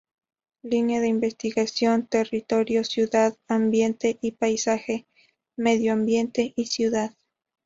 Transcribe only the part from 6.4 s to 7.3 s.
y Ciudad.